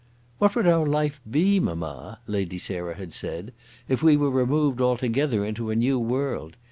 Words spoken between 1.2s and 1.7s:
be,